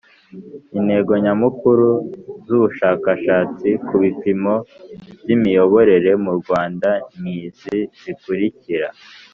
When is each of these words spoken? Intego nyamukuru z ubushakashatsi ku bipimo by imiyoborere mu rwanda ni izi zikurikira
Intego 0.77 1.11
nyamukuru 1.23 1.89
z 2.47 2.49
ubushakashatsi 2.57 3.67
ku 3.87 3.93
bipimo 4.03 4.53
by 5.21 5.29
imiyoborere 5.35 6.11
mu 6.23 6.31
rwanda 6.39 6.89
ni 7.21 7.33
izi 7.43 7.79
zikurikira 8.03 8.87